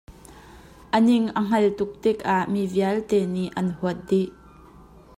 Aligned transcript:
A 0.97 0.97
ning 1.07 1.25
a 1.39 1.41
hngal 1.47 1.65
tuk 1.77 1.91
tikah 2.01 2.43
mi 2.53 2.61
vialte 2.73 3.19
nih 3.33 3.53
an 3.59 3.67
huat 3.77 3.97
dih. 4.09 4.27